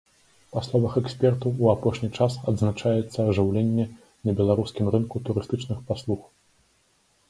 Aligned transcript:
Па 0.53 0.61
словах 0.67 0.95
экспертаў, 1.01 1.53
у 1.65 1.69
апошні 1.73 2.09
час 2.17 2.39
адзначаецца 2.53 3.29
ажыўленне 3.29 3.89
на 4.25 4.31
беларускім 4.43 4.93
рынку 4.97 5.27
турыстычных 5.31 5.89
паслуг. 5.93 6.21